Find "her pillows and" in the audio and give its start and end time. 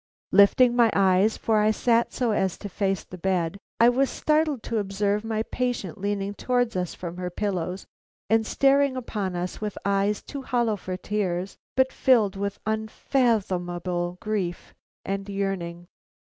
7.17-8.43